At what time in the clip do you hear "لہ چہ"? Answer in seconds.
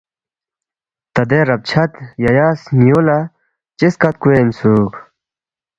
3.19-3.87